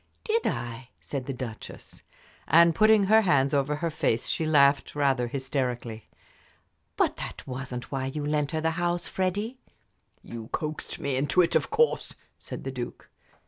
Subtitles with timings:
[0.23, 2.01] "Did I?" said the Duchess.
[2.47, 6.09] And putting her hands over her face she laughed rather hysterically.
[6.97, 9.59] "But that wasn't why you lent her the house, Freddie."
[10.23, 13.11] "You coaxed me into it, of course," said the Duke.